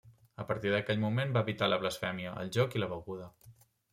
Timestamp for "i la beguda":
2.79-3.31